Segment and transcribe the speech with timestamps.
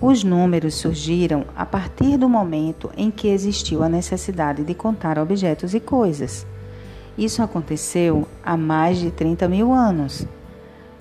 [0.00, 5.72] Os números surgiram a partir do momento em que existiu a necessidade de contar objetos
[5.72, 6.46] e coisas.
[7.16, 10.26] Isso aconteceu há mais de 30 mil anos.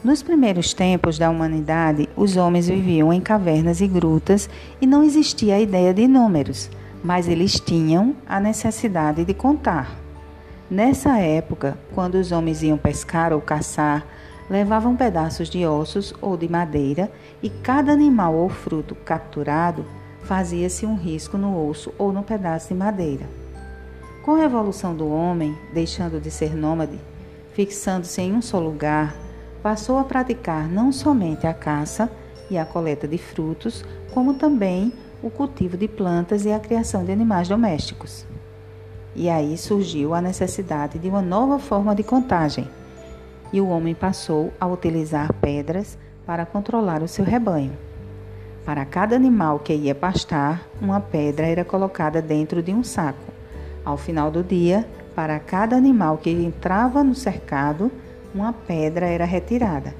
[0.02, 5.55] Nos primeiros tempos da humanidade, os homens viviam em cavernas e grutas e não existia
[5.55, 6.70] a ideia de números,
[7.04, 9.93] mas eles tinham a necessidade de contar.
[10.71, 14.05] Nessa época, quando os homens iam pescar ou caçar,
[14.50, 17.11] levavam pedaços de ossos ou de madeira
[17.42, 19.86] e cada animal ou fruto capturado
[20.24, 23.25] fazia-se um risco no osso ou no pedaço de madeira.
[24.24, 27.00] Com a evolução do homem, deixando de ser nômade,
[27.54, 29.16] fixando-se em um só lugar,
[29.61, 32.09] passou a praticar não somente a caça
[32.50, 33.83] e a coleta de frutos,
[34.14, 34.91] como também
[35.22, 38.25] o cultivo de plantas e a criação de animais domésticos.
[39.16, 42.67] E aí surgiu a necessidade de uma nova forma de contagem
[43.55, 47.72] e o homem passou a utilizar pedras para controlar o seu rebanho.
[48.66, 53.31] Para cada animal que ia pastar, uma pedra era colocada dentro de um saco.
[53.85, 57.89] Ao final do dia, para cada animal que entrava no cercado,
[58.33, 59.95] uma pedra era retirada.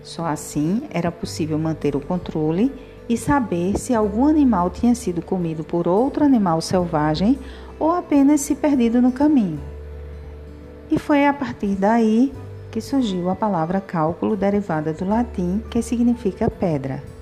[0.00, 2.72] Só assim era possível manter o controle
[3.08, 7.40] e saber se algum animal tinha sido comido por outro animal selvagem
[7.76, 9.58] ou apenas se perdido no caminho.
[10.88, 12.32] E foi a partir daí
[12.74, 17.13] que surgiu a palavra cálculo derivada do latim que significa pedra.